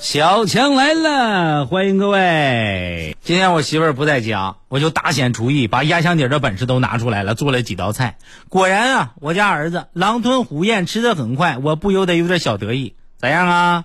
[0.00, 3.14] 小强来了，欢迎各位。
[3.22, 8.16] 今天我媳妇儿不在家，我就大显厨艺，把压箱底的本事都拿出来了，做了几道菜。
[8.48, 12.96] 果然啊，我家儿子狼吞虎咽，吃的很快，我不由得有点小得意。
[13.18, 13.84] 咋样啊？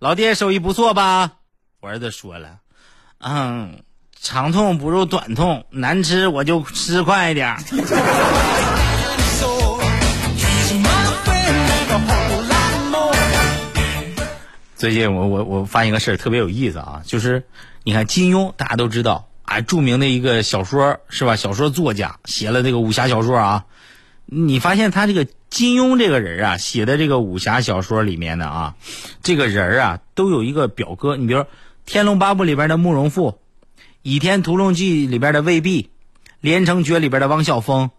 [0.00, 1.30] 老爹手艺不错吧？
[1.80, 2.56] 我儿子说了，
[3.18, 3.84] 嗯，
[4.20, 7.56] 长痛不如短痛，难吃我就吃快一点。
[14.80, 17.44] 最近我我我发现个事儿特别有意思啊，就是
[17.84, 21.36] 你看金庸，大家都知道啊，著名的一个小说是吧？
[21.36, 23.66] 小说作家写了这个武侠小说啊。
[24.24, 28.74] 你发现他这个金庸这个人啊，写的这个武侠小说里面的啊，
[29.22, 31.14] 这个人啊都有一个表哥。
[31.14, 31.40] 你比如
[31.84, 33.32] 《天龙八部》里边的慕容复，
[34.00, 35.82] 《倚天屠龙记》里边的魏碧，
[36.40, 37.90] 《连城诀》里边的汪小峰。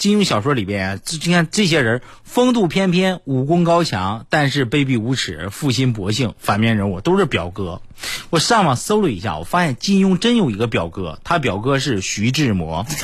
[0.00, 7.82] 金庸小说里边，你看这些人风度翩翩，武功高强，但是卑鄙无耻，负心薄幸，反面人物都是表哥。
[8.30, 12.86] 我上网搜了一下，我发现金庸真有一个表哥，他表哥是徐志摩，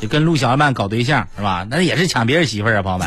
[0.00, 1.66] 就跟陆小曼搞对象是吧？
[1.68, 3.06] 那也是抢别人媳妇儿啊，朋友们，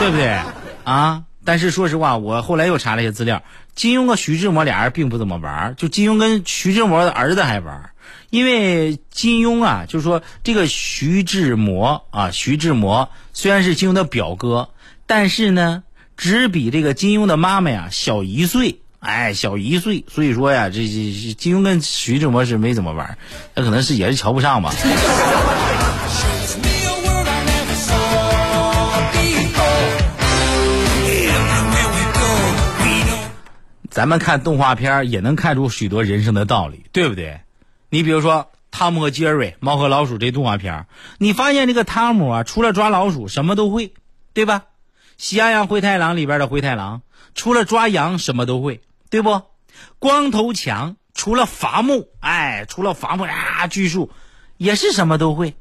[0.00, 0.36] 对不对
[0.82, 1.22] 啊？
[1.44, 3.44] 但是说实话，我后来又查了一些资料，
[3.76, 7.90] 金庸和徐志摩俩人并不怎么玩，就金庸跟徐志摩的儿子还玩。
[8.30, 14.70] 因为金庸啊，就是说这个徐志摩啊，徐志摩虽然是金庸的表哥，
[15.06, 15.82] 但是呢，
[16.16, 23.16] 只比这个金庸的妈妈呀小一岁，哎，小一岁，所以说呀，这这金庸跟徐志摩是没怎么玩，
[23.54, 24.74] 那可能是也是瞧不上吧。
[33.88, 37.40] 咱们看动画片也能看出许多人生的道理，对不对？
[37.96, 43.94] 你比如说《汤姆和杰瑞》《猫和老鼠》这动画片你发现这个汤姆啊，除了抓老鼠什么都会，
[44.34, 44.58] 对吧？
[45.16, 47.00] 《喜羊羊灰太狼》里边的灰太狼，
[47.34, 49.40] 除了抓羊什么都会，对不？
[49.98, 54.10] 光头强除了伐木，哎，除了伐木啊锯树，
[54.58, 55.54] 也是什么都会。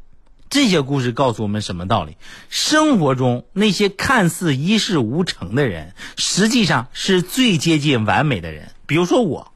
[0.49, 2.17] 这些故事告诉我们什么道理？
[2.49, 8.71] 生活中那些看似一事无成的人，实际上是最接近完美的人。
[8.85, 9.53] 比如说我，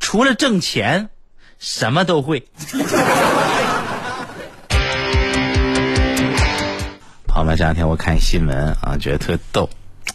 [0.00, 1.10] 除了挣钱。
[1.60, 2.42] 什么都会。
[7.26, 9.68] 朋友们，这两天我看新闻啊，觉得特逗。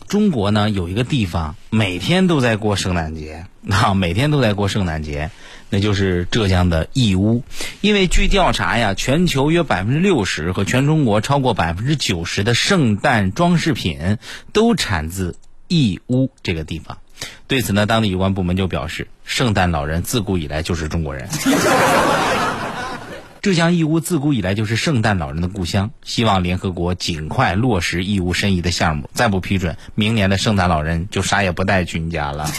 [0.08, 5.30] 中国呢有一个地方每天都在过圣诞节啊，每天都在过圣诞节，
[5.70, 7.44] 那就是浙江的义乌。
[7.82, 14.18] 因为据调查呀，全球约百分之六十和全中国超过百分之九十的圣诞装饰品
[14.52, 16.98] 都产自义乌这个地方。
[17.48, 21.30] 对此呢，当地有关部门就表示，圣诞老人自古以来就是中国人。
[23.42, 32.50] 浙江义乌自古以来就是圣诞老人的故乡，希望联合国尽快落实义乌申遗的项目，再不批准，明年的圣诞老人就啥也不带去你家了。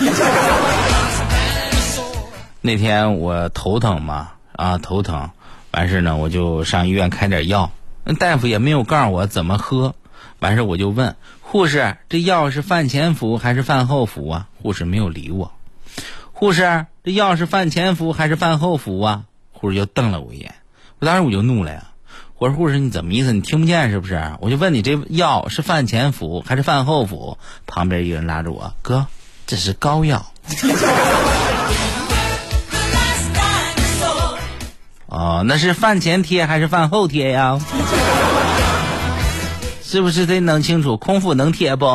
[2.62, 5.30] 那天我头疼嘛，啊头疼，
[5.72, 7.72] 完事呢我就上医院开点药，
[8.20, 9.96] 大夫也没有告诉我怎么喝，
[10.38, 11.16] 完事我就问。
[11.40, 14.48] 护士，这药是饭前服还是饭后服啊？
[14.62, 15.52] 护士没有理我。
[16.32, 19.24] 护士，这药是饭前服还是饭后服啊？
[19.52, 20.54] 护士就瞪了我一眼。
[20.98, 21.84] 我当时我就怒了呀！
[22.38, 23.32] 我说护士，你怎么意思？
[23.32, 24.32] 你听不见是不是？
[24.40, 27.38] 我就问你，这药是饭前服还是饭后服？
[27.66, 29.06] 旁边一个人拉着我，哥，
[29.46, 30.26] 这是膏药。
[35.06, 37.58] 哦，那是饭前贴还是饭后贴呀？
[39.96, 41.86] 是不是得弄清楚空腹能贴不？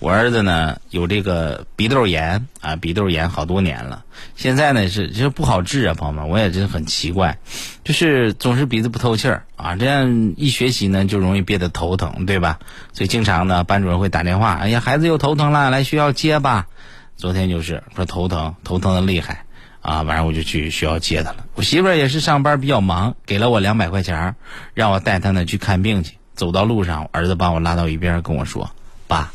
[0.00, 4.02] 我儿子呢有这个鼻窦炎啊，鼻窦炎好多年了，
[4.34, 7.38] 现在呢是就是不好治啊，朋友们，我也真很奇怪，
[7.84, 12.58] 就是总是鼻子不透气儿啊，这样一学习呢就容易憋得头疼，对吧？
[12.92, 16.66] 所以经常呢班主任会打电话，哎呀孩子又头疼了，来学校接吧。
[17.16, 19.44] 昨天就是说头疼，头疼的厉害。
[19.82, 21.44] 啊，晚上我就去学校接他了。
[21.54, 24.34] 我媳妇儿也是上班比较忙，给了我两百块钱，
[24.74, 26.16] 让我带他呢去看病去。
[26.34, 28.70] 走到路上，儿子把我拉到一边跟我说
[29.06, 29.30] ：“爸，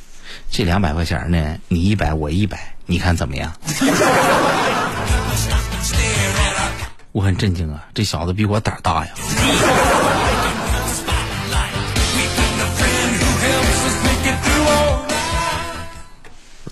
[0.50, 3.54] 这两百块钱呢，你一百我一百，你看怎么样？”
[7.12, 9.12] 我很震惊啊，这小子比我胆大呀！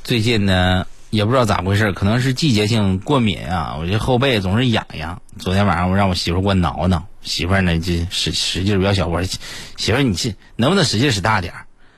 [0.04, 0.86] 最近呢？
[1.10, 3.78] 也不知道咋回事，可能是季节性过敏啊！
[3.80, 5.22] 我这后背总是痒痒。
[5.40, 9.40] 昨天晚上我让我媳妇给我挠挠，媳妇呢就使使劲比较小，我说
[9.78, 11.54] 媳妇你这能不能使劲使大点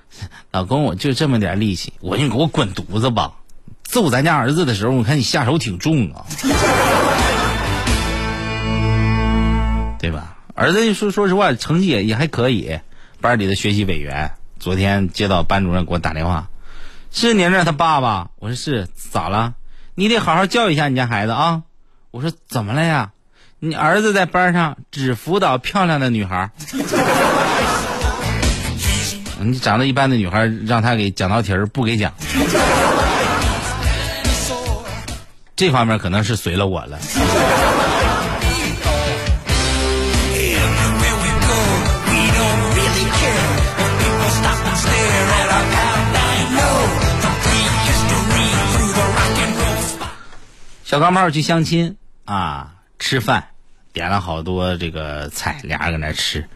[0.52, 3.34] 老公我就这么点力气，我说你给我滚犊子吧！
[3.84, 6.26] 揍咱家儿子的时候，我看你下手挺重啊，
[10.00, 10.38] 对吧？
[10.54, 12.80] 儿子说说实话成绩也也还可以，
[13.22, 14.32] 班里的学习委员。
[14.60, 16.50] 昨天接到班主任给我打电话，
[17.12, 18.30] 是您这他爸爸？
[18.40, 19.54] 我说是，咋了？
[19.96, 21.64] 你得好好教育一下你家孩子啊！
[22.12, 23.12] 我说怎么了呀？
[23.60, 26.52] 你儿子在班上只辅导漂亮的女孩。
[29.40, 32.14] 你长得一般的女孩，让他给讲道题儿不给讲，
[35.56, 37.00] 这方面可能是随了我了。
[50.88, 53.50] 小钢炮去相亲啊，吃饭，
[53.92, 56.48] 点了好多这个菜，俩人搁那吃。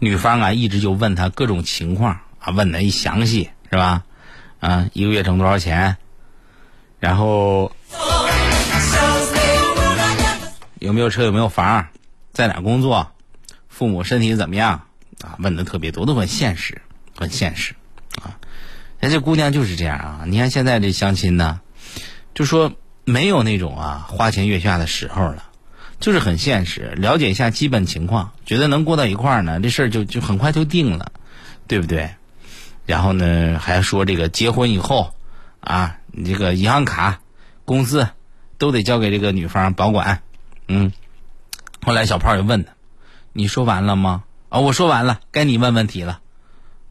[0.00, 4.02] 女方啊，一直就问他各种情况啊，问的一详细是吧？
[4.58, 5.98] 啊，一个月挣多少钱？
[6.98, 7.70] 然后
[10.80, 11.22] 有没有车？
[11.22, 11.86] 有没有房？
[12.32, 13.12] 在哪工作？
[13.68, 14.82] 父母身体怎么样？
[15.22, 16.82] 啊，问的特别多，都很现实，
[17.16, 17.76] 很现实
[18.20, 18.34] 啊。
[18.98, 20.24] 哎，这姑娘就是这样啊。
[20.26, 21.60] 你看现在这相亲呢，
[22.34, 22.72] 就说。
[23.08, 25.44] 没有那种啊花前月下的时候了，
[26.00, 31.12] 就是很现实，了解一下基本情况，觉得能过到一块儿呢，这事儿就就很快就定了，
[31.68, 32.10] 对不对？
[32.84, 35.14] 然后呢，还说这个结婚以后
[35.60, 37.20] 啊，你这个银行卡、
[37.64, 38.08] 工资
[38.58, 40.20] 都得交给这个女方保管，
[40.66, 40.92] 嗯。
[41.84, 42.72] 后来小炮又问他
[43.32, 46.18] ：“你说完了吗？”啊，我说完了，该你问问题了。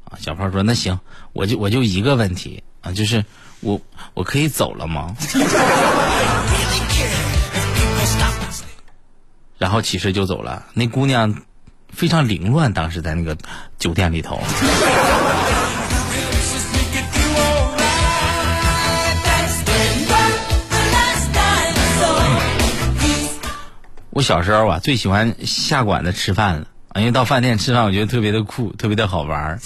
[0.06, 1.02] 啊，小炮说：“那行，
[1.34, 3.26] 我就我就一个问题啊，就是。”
[3.66, 3.82] 我
[4.14, 5.16] 我可以走了吗？
[9.58, 10.68] 然后起身就走了。
[10.74, 11.42] 那姑娘
[11.90, 13.36] 非常凌乱，当时在那个
[13.80, 14.40] 酒店里头。
[24.12, 29.60] 我小时候啊，最喜欢下馆子吃饭了，因为到饭店吃饭，我觉得特别的酷，特别的好玩儿，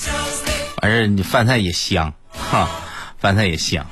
[0.81, 2.69] 完事儿你饭菜也香，哈。
[3.19, 3.85] 饭菜也香，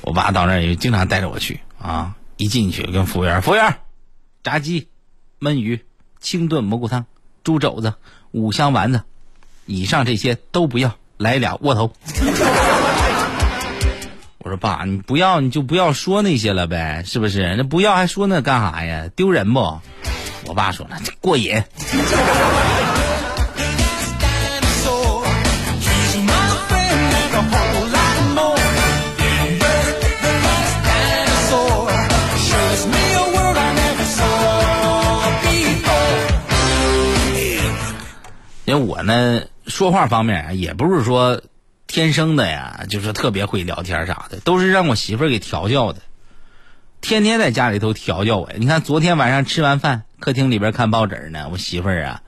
[0.00, 2.14] 我爸到那儿也经常带着我去啊。
[2.36, 3.78] 一进去跟服务员，服务员，
[4.44, 4.88] 炸鸡、
[5.40, 5.84] 焖鱼、
[6.20, 7.04] 清炖蘑菇汤、
[7.42, 7.94] 猪肘子、
[8.30, 9.02] 五香丸子，
[9.66, 11.92] 以上这些都不要，来俩窝头。
[14.38, 17.56] 我说爸，你不要你就不要说那些了呗，是不是？
[17.56, 19.08] 那不要还说那干啥呀？
[19.16, 19.80] 丢人不？
[20.46, 21.60] 我爸说了，过瘾。
[38.98, 41.40] 我呢，说话方面也不是说
[41.86, 46.00] 天生的呀，就是特别会聊天啥的，都是让我媳妇儿给调教的，
[47.00, 48.50] 天天在家里头调教我。
[48.56, 52.22] 你看昨天晚上吃完饭，客厅里边看报纸呢，我媳妇儿啊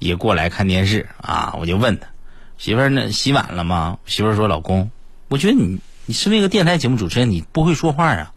[0.00, 2.08] 也过来看电视啊，我就问她
[2.56, 3.98] 媳妇儿那洗碗了吗？
[4.04, 4.90] 媳妇儿说老公，
[5.28, 8.32] 我觉得你你是那个电台节目主持人，你不会说话啊。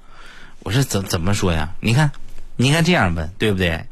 [0.60, 1.74] 我说怎怎么说呀？
[1.80, 2.12] 你看，
[2.58, 3.88] 你看这样问对不对？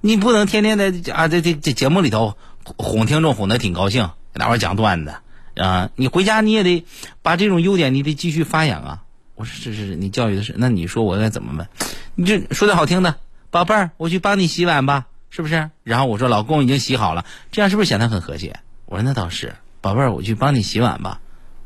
[0.00, 2.36] 你不能天天在啊这这这节目里头。
[2.64, 5.14] 哄听众哄得挺高兴，给大伙讲段子
[5.56, 5.90] 啊！
[5.96, 6.84] 你回家你也得
[7.22, 9.02] 把这种优点你得继续发扬啊！
[9.34, 11.66] 我说是是，你教育的是，那你说我该怎么问？
[12.14, 13.16] 你就说点好听的，
[13.50, 15.70] 宝贝儿，我去帮你洗碗吧，是不是？
[15.82, 18.60] 然后我说老公已经洗好了，这样是不是显得很和谐？
[18.86, 21.20] 我说那倒是，宝贝儿，我去帮你洗碗吧。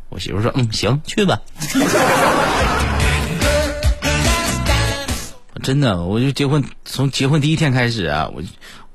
[0.08, 1.40] 我媳妇说嗯行，去吧。
[5.62, 8.42] 真的，我就结婚从结婚第一天开始啊，我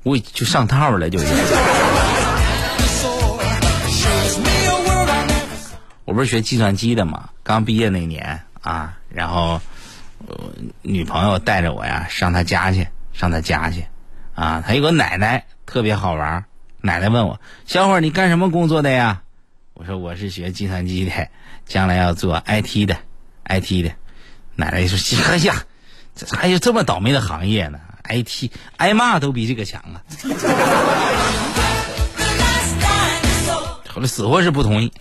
[0.02, 1.32] 我就上套了，就已经。
[6.04, 9.60] 我不是学计算机的嘛，刚毕业那年啊，然后
[10.82, 13.86] 女朋友带着我呀上她家去，上她家去，
[14.34, 16.44] 啊，她有个奶奶特别好玩
[16.80, 19.22] 奶奶问我：“小伙儿，你干什么工作的呀？”
[19.74, 21.28] 我说：“我是学计算机的，
[21.64, 22.96] 将来要做 IT 的
[23.44, 23.92] ，IT 的。”
[24.56, 24.98] 奶奶说
[25.30, 25.64] ：“哎呀，
[26.16, 30.02] 这还有这么倒霉的行业呢？IT 挨骂都比这个强啊！”
[33.94, 34.92] 后来死活是不同意。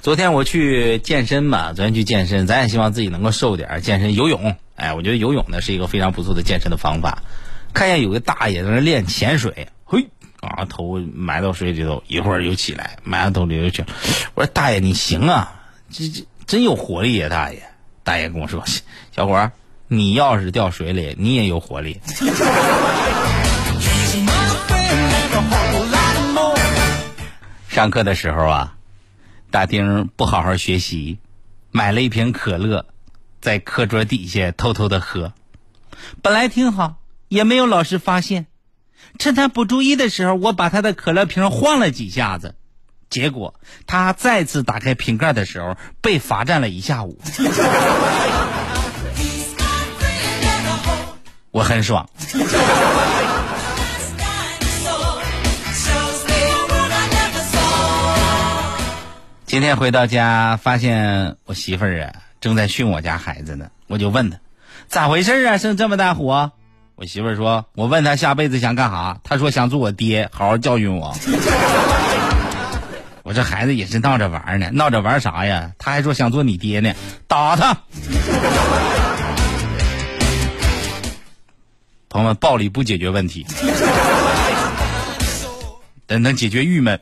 [0.00, 7.22] 昨天我去健身嘛，昨天去健身，咱也希望自己能够瘦点健身游泳，哎，我觉得游泳呢是一个非常不错的健身的方法。
[7.74, 10.08] 看见有个大爷在那练潜水，嘿，
[10.40, 13.84] 啊，头埋到水里头，一会儿又起来，埋到头里又去。
[14.34, 15.52] 我说大爷你行啊，
[15.90, 17.62] 这这真有活力呀，大爷。
[18.02, 18.64] 大爷跟我说，
[19.14, 19.52] 小伙儿，
[19.88, 22.00] 你要是掉水里，你也有活力。
[27.78, 28.74] 上课的时候啊。
[29.52, 31.20] 大丁不好好学习，
[31.70, 32.86] 买了一瓶可乐，
[33.40, 35.32] 在课桌底下偷偷的喝。
[36.20, 36.96] 本来挺好，
[37.28, 38.48] 也没有老师发现。
[39.20, 42.56] 趁他不注意的时候，我把他的可乐瓶晃了几下子，
[43.10, 43.54] 结果
[43.86, 47.20] 他再次打开瓶盖的时候，被罚站了一下午。
[51.52, 52.10] 我很爽。
[59.48, 64.36] 今天回到家，发现我媳妇儿啊正在训我家孩子呢，我就问他
[64.88, 66.52] 咋回事啊，生这么大火？
[66.96, 71.16] 我媳妇儿说，我问他下辈子想干啥，他说想做我爹，好好教训我。
[73.24, 75.72] 我这孩子也是闹着玩呢，闹着玩啥呀？
[75.78, 76.92] 他还说想做你爹呢，
[77.26, 77.74] 打他！
[82.10, 83.46] 朋友们，暴力不解决问题，
[86.06, 87.00] 但能解决郁闷。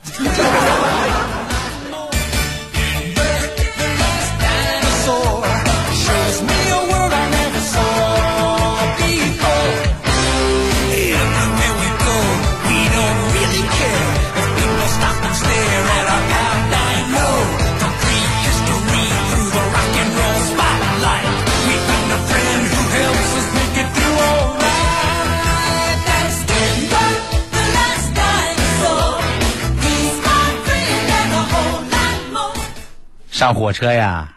[33.37, 34.37] 上火车呀，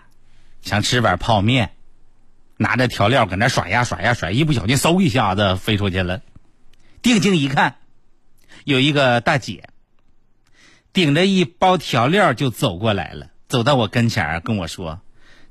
[0.61, 1.71] 想吃碗泡面，
[2.57, 6.19] 拿着调料搁那甩呀甩呀甩，一不小心嗖一下子飞出去了。
[7.01, 7.77] 定睛一看，
[8.65, 9.69] 有一个大姐
[10.91, 14.99] 顶着一包调料就走过来了，走到我跟前儿跟我说：“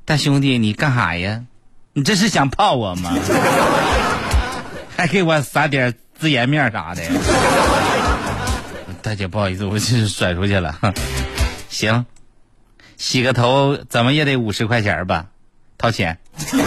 [0.05, 1.47] 大兄弟，你干啥呀？
[1.95, 3.15] 你这是想泡我吗？
[4.95, 7.03] 还给我撒点孜然面啥的。”
[9.01, 10.79] 大姐不好意思，我这是甩出去了。
[11.71, 12.05] 行。
[12.99, 15.27] 洗个头怎么也得五十块钱吧，
[15.79, 16.19] 掏钱。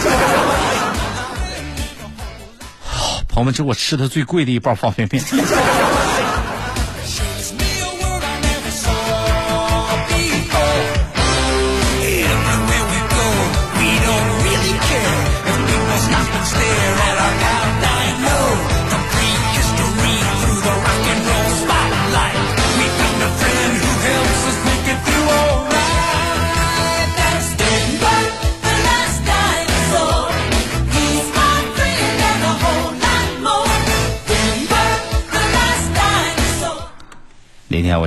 [3.27, 5.23] 朋友们，这我吃的最贵的一包方便面。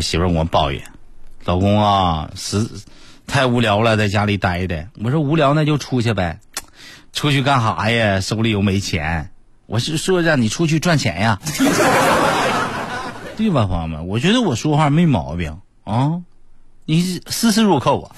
[0.05, 0.81] 媳妇跟我抱怨
[1.45, 2.69] ：“老公啊，实
[3.27, 6.39] 太无聊了，在家里待的。”我说：“无聊那就出去呗，
[7.13, 8.21] 出去干啥呀？
[8.21, 9.31] 手里又没钱。”
[9.67, 11.41] 我是说让你出去赚钱呀，
[13.35, 14.07] 对吧，朋友们？
[14.07, 16.21] 我觉得我说话没毛病啊，
[16.85, 18.15] 你丝丝入扣啊。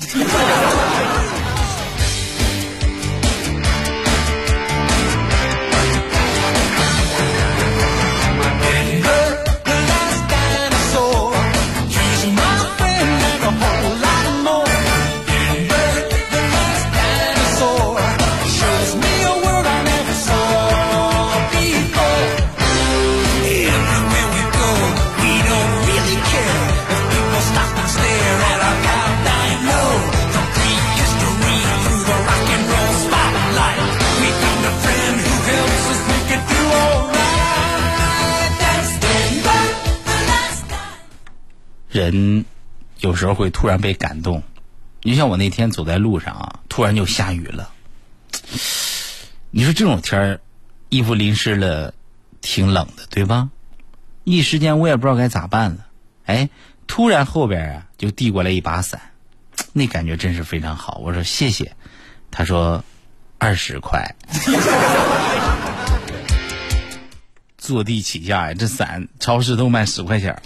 [42.11, 42.45] 人
[43.01, 44.43] 有时候会突然被感动，
[45.03, 47.71] 你像我那天走在路上啊，突然就下雨了。
[49.51, 50.41] 你说这种天儿，
[50.89, 51.95] 衣服淋湿了，
[52.41, 53.51] 挺冷的，对吧？
[54.25, 55.87] 一时间我也不知道该咋办了。
[56.25, 56.51] 哎，
[56.87, 59.01] 突然后边啊就递过来一把伞，
[59.73, 60.99] 那感觉真是非常好。
[61.05, 61.77] 我说谢谢，
[62.31, 62.85] 他说
[63.39, 64.15] 二十块，
[67.57, 68.55] 坐地起价呀！
[68.55, 70.41] 这伞超市都卖十块钱。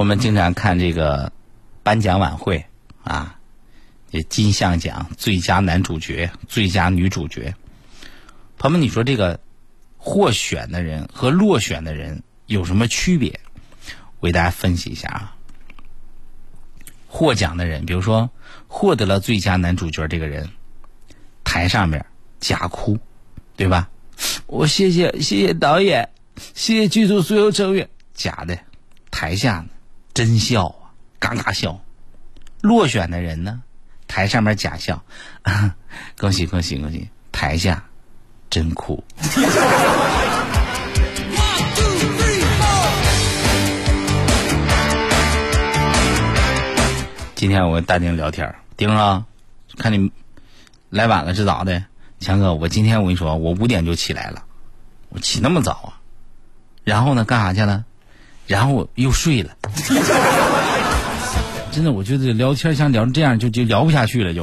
[0.00, 1.30] 我们经常看这个
[1.82, 2.64] 颁奖晚会
[3.04, 3.38] 啊，
[4.10, 7.54] 这金像奖最佳男主角、最佳女主角。
[8.56, 9.38] 朋友们，你说这个
[9.98, 13.40] 获选的人和落选的人有什么区别？
[14.20, 15.36] 我给大家分析一下啊。
[17.06, 18.30] 获奖的人，比如说
[18.68, 20.48] 获得了最佳男主角这个人，
[21.44, 22.06] 台上面
[22.38, 22.98] 假哭，
[23.54, 23.90] 对吧？
[24.46, 26.08] 我谢谢谢谢导演，
[26.54, 28.58] 谢谢剧组所有成员，假的，
[29.10, 29.68] 台下呢。
[30.12, 31.80] 真笑啊，嘎嘎笑。
[32.60, 33.62] 落选的人呢，
[34.06, 35.02] 台上面假笑，
[35.42, 35.76] 啊
[36.18, 37.08] 恭喜恭喜恭喜！
[37.32, 37.84] 台下
[38.50, 39.02] 真哭。
[47.34, 49.24] 今天我跟大丁聊天，丁啊，
[49.78, 50.12] 看你
[50.90, 51.82] 来晚了是咋的？
[52.18, 54.44] 强哥，我今天我跟你说，我五点就起来了，
[55.08, 55.96] 我起那么早啊？
[56.84, 57.86] 然后呢，干啥去了？
[58.50, 59.50] 然后又睡了。
[61.70, 64.42] 真的，我觉得聊天像聊成这样，就就聊不下去了，就。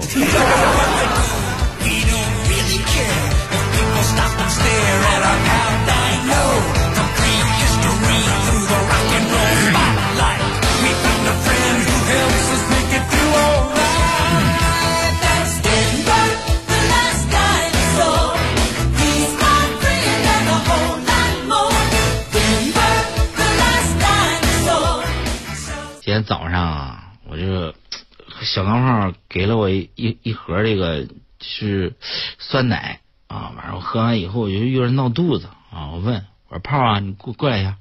[26.28, 27.74] 早上啊，我就
[28.44, 31.08] 小钢炮给了我一一盒这个
[31.40, 31.96] 是
[32.38, 37.78] 酸奶啊，晚上我喝完以后我就有点闹肚子啊，我问我说炮啊，你过过来一下，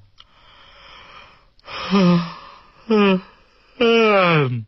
[1.92, 3.20] 嗯
[3.80, 4.66] 嗯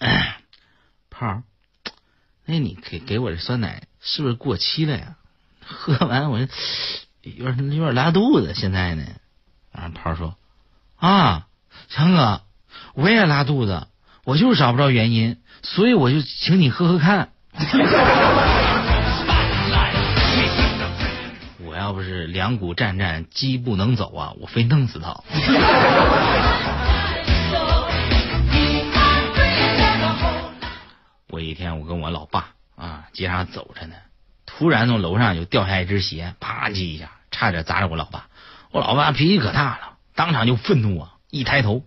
[0.00, 0.34] 嗯，
[1.08, 1.44] 炮，
[2.46, 5.14] 那你给给我这酸奶是不是过期了呀？
[5.64, 6.46] 喝完我有
[7.52, 9.04] 点有点拉肚子，现在呢，
[9.70, 10.36] 然后炮说。
[11.04, 11.48] 啊，
[11.90, 12.40] 强哥，
[12.94, 13.88] 我也拉肚子，
[14.24, 17.28] 我就是找不着原因，所以我就请你喝喝看。
[21.60, 25.20] 我要不是两股战战，鸡不能走啊，我非弄死他。
[31.28, 32.46] 我一天，我跟我老爸
[32.76, 33.94] 啊街上走着呢，
[34.46, 38.28] 突然从楼上就掉下一只鞋，啪叽一下，差点砸着我老爸。
[38.70, 39.90] 我老爸脾气可大了。
[40.14, 41.14] 当场就愤怒啊！
[41.30, 41.84] 一抬头，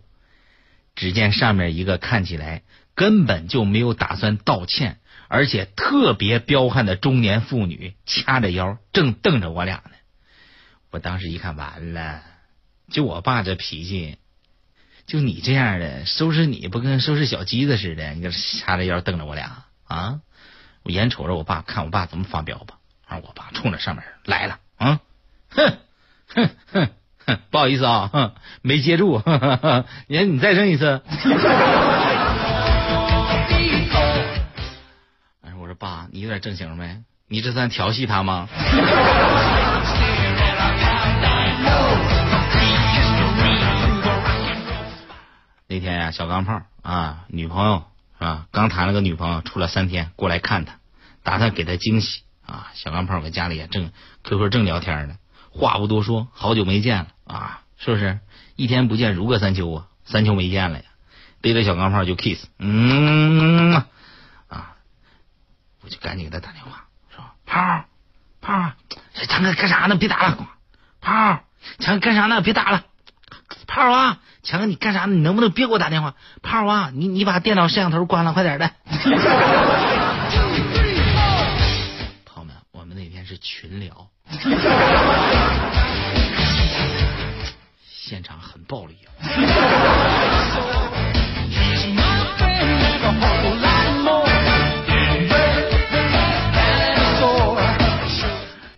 [0.96, 2.64] 只见上面一个看起来
[2.96, 9.92] 根本就没有打算道歉，而且特别彪悍的中年妇女，掐着腰正瞪着我俩呢。
[10.92, 12.22] 我当时一看，完了，
[12.90, 14.18] 就我爸这脾气，
[15.06, 18.14] 就你这样的，收拾你不跟收拾小鸡子似的？
[18.14, 20.20] 你这掐着腰瞪着我俩啊！
[20.84, 22.80] 我眼瞅着我爸，看我爸怎么发飙吧。
[23.08, 25.00] 然后我爸冲着上面来了，啊，
[25.50, 25.78] 哼，
[26.28, 26.90] 哼哼。
[27.52, 28.32] 不好意思啊，
[28.64, 29.22] 没接住。
[30.08, 31.02] 你你再扔一次。
[35.42, 37.04] 哎，我说爸，你有点正形没？
[37.28, 38.48] 你这算调戏他吗？
[45.70, 47.84] 那天呀，小钢炮啊，女朋友
[48.20, 50.76] 啊，刚谈了个女朋友，处了三天，过来看他，
[51.24, 52.72] 打算给他惊喜啊。
[52.74, 53.92] 小钢炮搁家里也正
[54.24, 55.16] QQ 正聊天呢。
[55.58, 58.20] 话不多说，好久没见了啊，是不是？
[58.56, 60.86] 一天不见如隔三秋啊，三秋没见了呀。
[61.42, 63.74] 背着小钢炮就 kiss，嗯
[64.48, 64.74] 啊，
[65.82, 67.86] 我就赶紧给他打电话，说炮
[68.42, 68.72] 炮，
[69.14, 69.96] 强哥干啥呢？
[69.96, 70.48] 别打了，
[71.00, 71.40] 炮
[71.80, 72.42] 强干啥呢？
[72.42, 72.86] 别打了，
[73.68, 75.14] 炮啊，强哥你干啥呢？
[75.14, 76.16] 你能不能别给我打电话？
[76.42, 78.72] 炮啊，你你把电脑摄像头关了，快点的。
[82.26, 84.10] 朋友们，我们那天是群聊。
[88.68, 89.08] 暴力啊！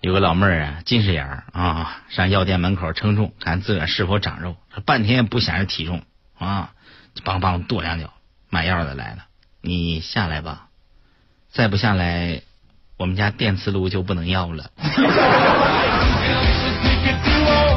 [0.01, 6.03] 有个老妹儿啊，近视眼儿啊，上药店门口称重，看自个儿是否长肉，半天也不显示体重
[6.37, 6.71] 啊，
[7.23, 8.13] 梆梆跺两脚，
[8.49, 9.25] 买药的来了，
[9.61, 10.67] 你下来吧，
[11.51, 12.41] 再不下来。
[12.97, 14.71] 我们家电磁炉就不能要了。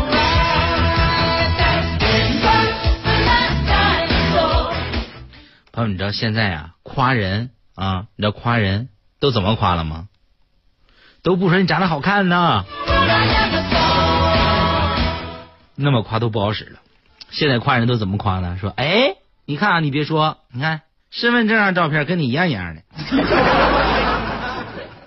[5.87, 8.88] 你知道现在啊，夸人啊，你知道夸人
[9.21, 10.09] 都怎么夸了吗？
[11.23, 12.64] 都不说你长得好看呢，
[15.77, 16.81] 那么夸都不好使了。
[17.31, 18.59] 现在夸人都怎么夸呢？
[18.61, 19.14] 说，哎，
[19.45, 22.83] 你看啊，你别说，你看身份证上照片跟你一样一样的。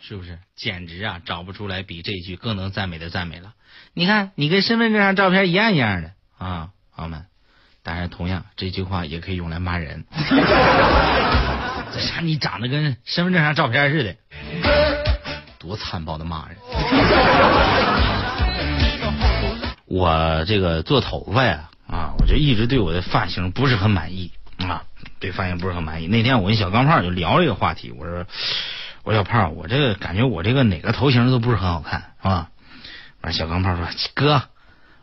[0.01, 0.39] 是不是？
[0.55, 3.53] 简直啊，找不出来比这句更能赞美的赞美了。
[3.93, 7.25] 你看，你跟身份证上照片一样一样的啊，朋友们。
[7.85, 10.03] 当然，同样这句话也可以用来骂人。
[11.93, 12.19] 这啥？
[12.21, 14.15] 你长得跟身份证上照片似的，
[15.59, 16.57] 多残暴的骂人！
[19.85, 24.31] 我这个做头发呀，啊，我就一直对我的发型不是很满意
[24.67, 24.81] 啊，
[25.19, 26.07] 对发型不是很满意。
[26.07, 28.25] 那天我跟小钢炮就聊这个话题，我说。
[29.03, 32.49] 我说小胖，我这个感觉我这个哪个头型都不是很好看，是吧？
[33.21, 34.41] 完，小钢炮说：“哥，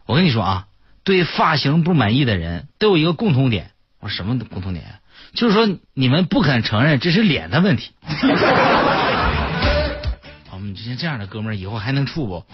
[0.06, 0.66] 我跟你说啊，
[1.04, 4.84] 对发型不满意的人都有一个共同点我什么共同点？
[5.34, 7.92] 就是说你们不肯承认这是脸的问题。
[10.52, 12.44] 我们这样的哥们儿以后还能处不？